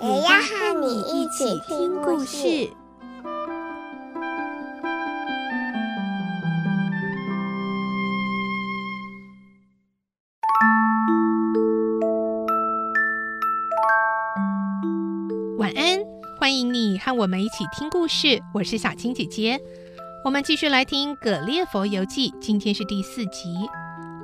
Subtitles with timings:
[0.00, 2.70] 也要和你一起听故事。
[15.58, 15.98] 晚安，
[16.38, 18.40] 欢迎你和我们一起听故事。
[18.54, 19.60] 我是小青姐姐，
[20.24, 23.52] 我们继续来听《葛列佛游记》，今天是第四集。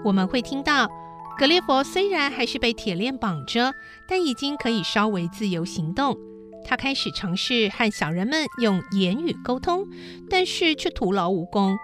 [0.05, 0.89] 我们会听到，
[1.37, 3.75] 葛列佛虽然还是被铁链绑着，
[4.09, 6.17] 但已经可以稍微自由行动。
[6.65, 9.85] 他开始尝试和小人们用言语沟通，
[10.31, 11.77] 但是却徒劳无功。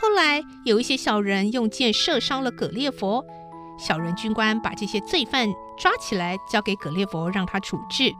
[0.00, 3.24] 后来有一些小人用箭射伤了葛列佛，
[3.78, 8.12] 小人军官把这些罪犯抓起来，交给葛列佛让他处置。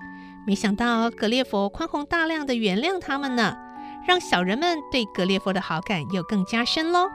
[0.46, 3.56] 没想到葛列佛宽宏大量的原谅他们呢，
[4.06, 7.08] 让小人们对葛列佛的好感又更加深喽。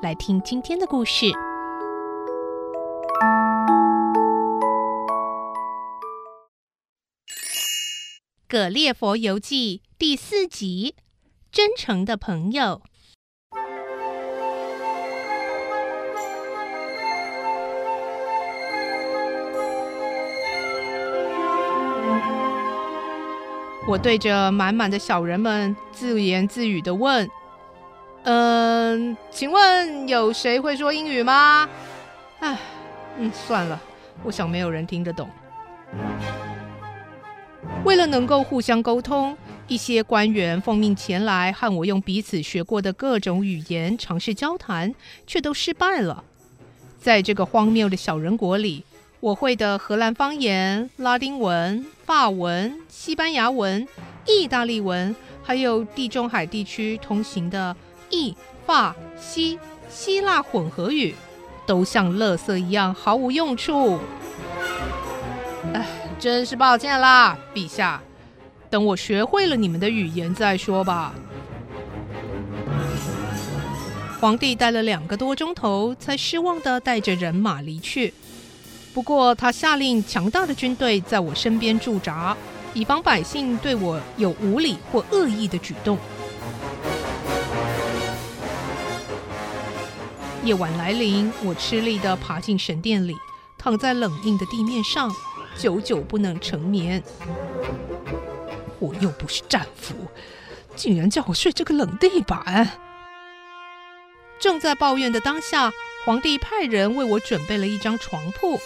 [0.00, 1.26] 来听今天的故事，
[8.58, 10.96] 《可列佛游记》第四集：
[11.52, 12.82] 真诚的朋友。
[23.86, 27.30] 我对着满满的小人们自言自语地问
[28.26, 31.68] ：“嗯，请问有谁会说英语吗？”
[32.42, 32.58] 唉，
[33.18, 33.80] 嗯，算了，
[34.24, 35.30] 我想没有人听得懂。
[37.88, 39.34] 为了能够互相沟通，
[39.66, 44.94] 一些官员奉命前来和我用彼此学过的各种语言尝试交谈，
[45.26, 46.22] 却都失败了。
[47.00, 48.84] 在这个荒谬的小人国里，
[49.20, 53.88] 我会的荷兰方言、拉丁文、法文、西班牙文、
[54.26, 57.74] 意大利文，还有地中海地区通行的
[58.10, 61.14] 意法西希腊混合语，
[61.64, 63.98] 都像垃圾一样毫无用处。
[65.74, 65.86] 哎，
[66.18, 68.00] 真是抱歉啦，陛下。
[68.70, 71.14] 等我学会了你们的语言再说吧。
[74.20, 78.12] 皇帝待了两个多钟头，才失望地带着人马离去。
[78.92, 82.36] 不过，他下令强大的军队在我身边驻扎，
[82.74, 85.96] 以防百姓对我有无礼或恶意的举动。
[90.42, 93.14] 夜晚来临，我吃力地爬进神殿里，
[93.56, 95.10] 躺在冷硬的地面上，
[95.58, 97.02] 久久不能成眠。
[98.78, 99.92] 我又不是战俘，
[100.76, 102.70] 竟然叫我睡这个冷地板！
[104.38, 105.72] 正在抱怨的当下，
[106.06, 108.60] 皇帝派人为我准备了一张床铺。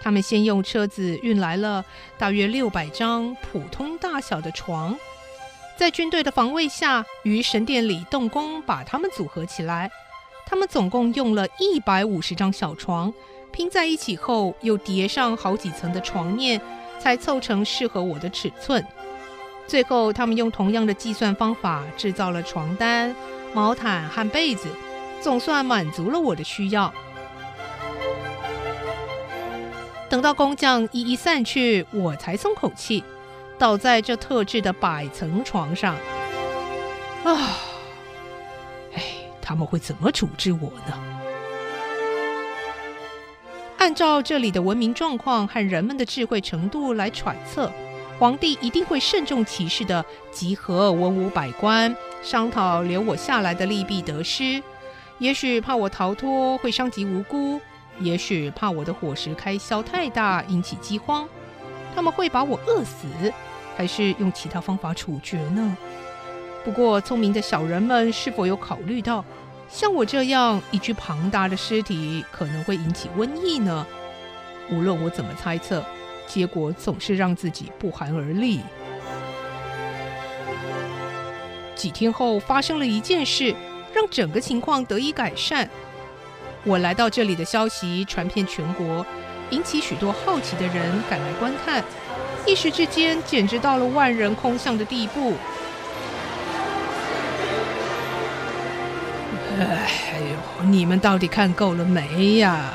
[0.00, 1.84] 他们先用车子运来了
[2.16, 4.96] 大约六百张普通大小的床，
[5.76, 9.90] 在军队的防卫下，于神殿里动工把它们组合起来。
[10.46, 13.12] 他们总共用了一百五十张小床，
[13.58, 16.60] 拼在一起后又叠上好几层的床面，
[17.00, 18.86] 才凑成适合我的尺寸。
[19.66, 23.12] 最后，他们用同样的计算方法制造了床单、
[23.52, 24.68] 毛毯和被子，
[25.20, 26.94] 总算满足了我的需要。
[30.08, 33.02] 等到工匠一一散去，我才松口气，
[33.58, 35.96] 倒在这特制的百层床上。
[37.24, 37.58] 啊，
[38.94, 39.02] 哎，
[39.42, 41.07] 他们会怎么处置我呢？
[43.88, 47.72] 按照这里的文明状况和人们的智慧程度来揣测，
[48.18, 54.62] 皇帝一定会慎重其事地集合文武百官，商讨留我下来的利弊得失。
[55.18, 57.58] 也许怕我逃脱会伤及无辜。
[57.98, 61.26] 也许怕我的伙食开销太大，引起饥荒，
[61.94, 63.32] 他们会把我饿死，
[63.74, 65.74] 还是用其他方法处决呢？
[66.62, 69.24] 不过，聪明的小人们是否有考虑到，
[69.70, 73.86] 像我这样一具庞大的尸体可能会引起瘟疫呢？
[74.70, 75.84] 无论我怎么猜测，
[76.26, 78.60] 结果总是让自己不寒而栗。
[81.74, 83.54] 几天后，发生了一件事，
[83.94, 85.68] 让整个情况得以改善。
[86.64, 89.06] 我来到这里的消息传遍全国，
[89.50, 91.84] 引起许多好奇的人赶来观看，
[92.44, 95.34] 一时之间简直到了万人空巷的地步。
[99.58, 102.74] 哎呦，你们到底看够了没呀？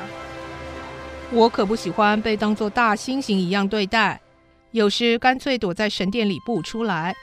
[1.32, 4.20] 我可不喜欢被当作大猩猩一样对待。
[4.72, 7.16] 有时干脆躲在神殿里不出来。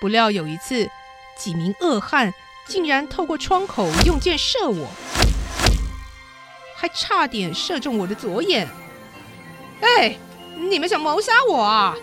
[0.00, 0.88] 不料有一次，
[1.36, 2.32] 几名恶汉
[2.66, 4.88] 竟然透过窗口用箭射我，
[6.74, 8.66] 还差点射中我的左眼。
[9.82, 10.16] 哎，
[10.56, 11.94] 你们想谋杀我啊？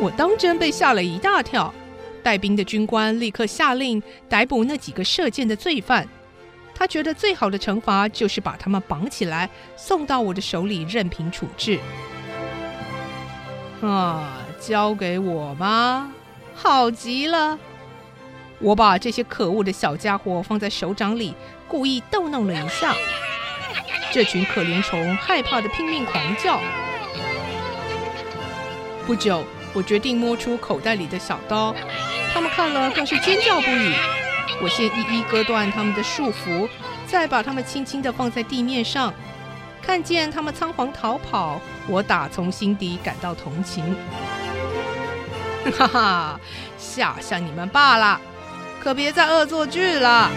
[0.00, 1.72] 我当真被吓了一大跳。
[2.24, 6.08] 带兵的军官立刻下令逮捕那几个射箭的罪犯。
[6.74, 11.78] 他觉得最好的惩罚就是把他们绑起来，送到我的手里任凭处置。
[13.80, 16.10] 啊，交给我吧，
[16.54, 17.58] 好极了！
[18.58, 21.34] 我把这些可恶的小家伙放在手掌里，
[21.68, 22.94] 故意逗弄了一下。
[24.10, 26.60] 这群可怜虫害怕的拼命狂叫。
[29.06, 29.44] 不久，
[29.74, 31.74] 我决定摸出口袋里的小刀。
[32.34, 33.94] 他们看了更是尖叫不已。
[34.60, 36.68] 我先一一割断他们的束缚，
[37.06, 39.14] 再把他们轻轻地放在地面上。
[39.80, 43.96] 看见他们仓皇逃跑，我打从心底感到同情。
[45.78, 46.40] 哈哈，
[46.76, 48.20] 吓吓你们罢了，
[48.82, 50.28] 可别再恶作剧了。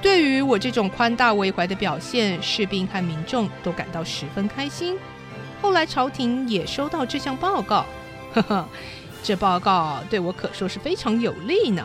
[0.00, 4.96] 对于我这种宽大为怀的表现，士兵和民众都感到十分开心。
[5.60, 7.84] 后来朝廷也收到这项报告。
[8.36, 8.68] 呵呵，
[9.22, 11.82] 这报告对我可说是非常有利呢。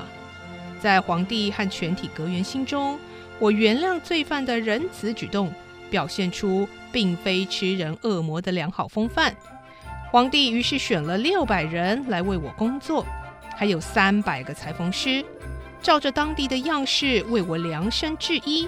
[0.82, 3.00] 在皇帝和全体阁员心中，
[3.40, 5.54] 我原谅罪犯的仁慈举动，
[5.90, 9.34] 表现出并非吃人恶魔的良好风范。
[10.12, 13.06] 皇帝于是选了六百人来为我工作，
[13.56, 15.24] 还有三百个裁缝师，
[15.82, 18.68] 照着当地的样式为我量身制衣。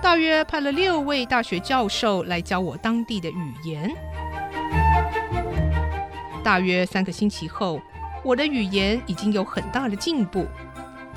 [0.00, 3.92] 大约派了六位大学教授来教我当地的语言。
[6.42, 7.80] 大约三个星期后，
[8.24, 10.46] 我的语言已经有很大的进步。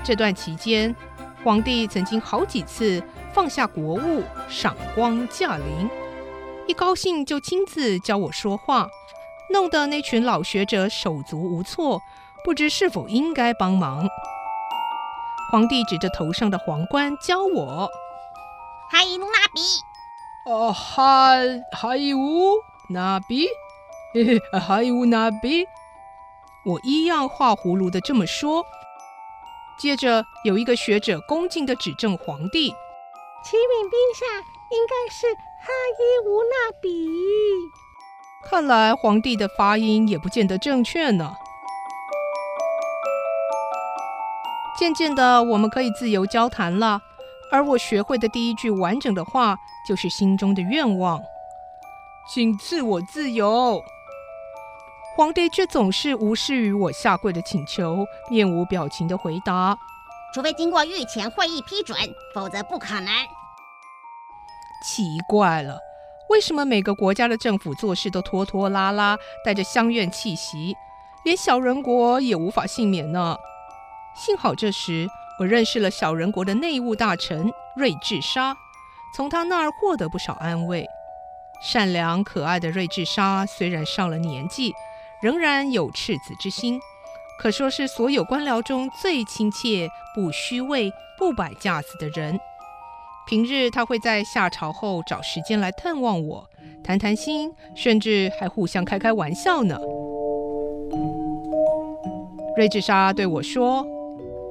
[0.04, 0.96] 这段期间，
[1.44, 3.02] 皇帝曾经好几次
[3.34, 5.90] 放下国务，赏光驾临，
[6.68, 8.88] 一高兴就亲自教我说话，
[9.52, 12.02] 弄得那群老学者手足无措，
[12.44, 14.08] 不知是否应该帮忙。
[15.52, 17.90] 皇帝指着头上的皇冠教我
[18.92, 19.62] ：“哈伊乌纳比。”
[20.46, 21.38] 哦，哈
[21.72, 22.54] 哈伊乌
[22.90, 23.48] 纳比。
[24.16, 25.68] 嘿 嘿，还有那比，
[26.64, 28.66] 我一样画葫芦的这么说。
[29.78, 32.70] 接着有一个学者恭敬的指正皇帝
[33.44, 34.26] ：“启禀陛下，
[34.72, 35.70] 应该是哈
[36.00, 37.10] 伊乌纳比。”
[38.50, 41.34] 看来皇帝的发音也不见得正确呢。
[44.80, 47.02] 渐渐的，我们可以自由交谈了，
[47.52, 51.22] 而我学会的第一句完整的话就是心中的愿望
[52.34, 53.84] ：“请赐我自由。”
[55.16, 59.78] 皇帝却总是无视于我下跪的请求，面无表情地回答
[60.36, 61.98] ：“除非经过御前会议批准，
[62.34, 63.08] 否则不可能。”
[64.84, 65.80] 奇怪了，
[66.30, 70.76] 为什么每个国家的政府做事都拖拖拉拉，带着乡愿气息，
[71.24, 73.38] 连小人国也无法幸免呢？
[74.18, 75.08] 幸好这时
[75.40, 78.58] 我认识了小人国的内务大臣睿智沙，
[79.16, 80.86] 从他那儿获得不少安慰。
[81.62, 84.74] 善良可爱的睿智沙虽然上了年纪，
[85.26, 86.80] 仍然有赤子之心，
[87.40, 92.40] 可说是所有官僚中最亲切、不虚伪、不摆架子的人。
[93.26, 96.48] 平日他会在下朝后找时间来探望我，
[96.84, 99.76] 谈谈心，甚至还互相开开玩笑呢。
[102.56, 103.84] 瑞治沙对我说：“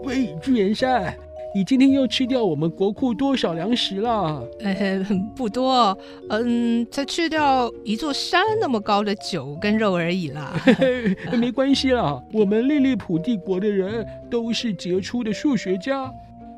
[0.02, 1.16] 喂，朱元帅。”
[1.54, 4.42] 你今天又吃掉我们国库多少粮食了？
[4.58, 5.06] 呃，
[5.37, 5.96] 不多，
[6.28, 10.52] 嗯，才吃掉一座山那么高的酒跟肉而已啦。
[11.38, 16.12] 没关系啦，我们利利普帝国的人都是杰出的数学家，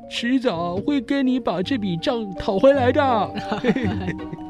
[0.09, 3.33] 迟早会跟你把这笔账讨回来的。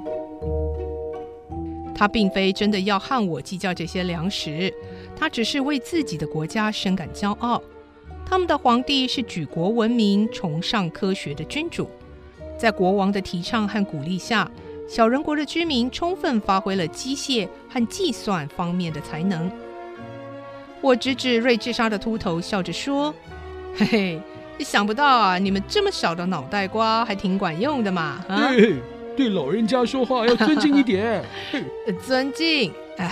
[1.94, 4.74] 他并非真的要和我计较这些粮食，
[5.14, 7.62] 他只是为自己的国家深感骄傲。
[8.30, 11.90] 他们的皇帝是举国闻名、崇尚科学的君主，
[12.60, 14.52] 在国王的提倡和鼓励下，
[14.86, 19.50] 小人国的居民充分发挥了机械和计算方面的才能。
[20.82, 23.16] 我指指瑞治沙的秃头，笑着说
[23.74, 24.22] ：“嘿嘿，
[24.60, 28.26] 想不到啊，你们这么小的脑袋瓜还挺管用的嘛！
[28.28, 28.76] 啊，嘿嘿，
[29.16, 31.24] 对老人家说话要尊敬一点。
[32.06, 32.74] 尊敬？
[32.98, 33.10] 哎，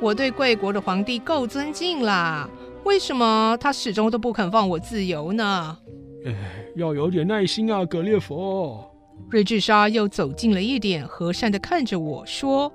[0.00, 2.46] 我对贵国的皇帝够尊敬啦。”
[2.84, 5.78] 为什么他始终都不肯放我自由呢？
[6.24, 6.34] 哎，
[6.76, 8.84] 要有点耐心啊，格列佛。
[9.30, 12.72] 瑞智沙又走近了一点，和善地看着我说：“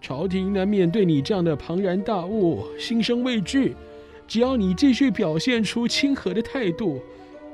[0.00, 3.76] 朝廷难免对你这样的庞然大物心生畏惧，
[4.26, 7.02] 只要你继续表现出亲和的态度，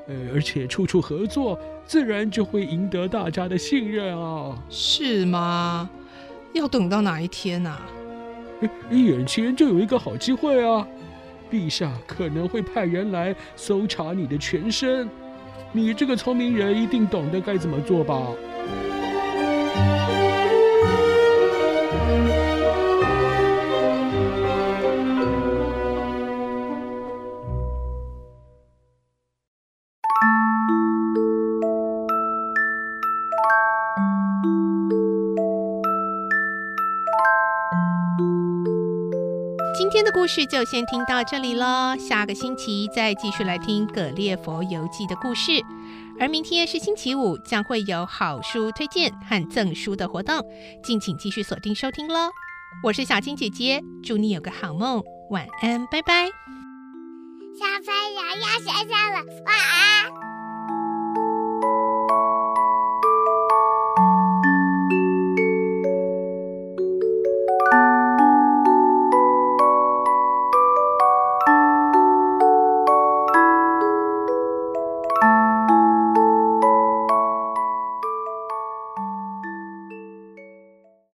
[0.07, 4.57] 呃，而且处处合作，自然就会赢得大家的信任啊。
[4.69, 5.89] 是吗？
[6.53, 7.81] 要等到哪一天啊？
[8.91, 10.87] 眼前就有一个好机会啊！
[11.51, 15.09] 陛下可能会派人来搜查你的全身，
[15.73, 18.27] 你这个聪明人一定懂得该怎么做吧？
[39.81, 45.53] 今天的故事就先听到这里了，下个星期再继续来听《格列佛游记》的故事。
[46.19, 50.39] 而明天是星期五，将会有好书推荐和赠书的活动，
[50.83, 52.29] 敬请继续锁定收听喽。
[52.83, 56.27] 我是小青姐姐，祝你有个好梦，晚安，拜拜。
[57.57, 60.30] 小朋友要睡觉了，晚安。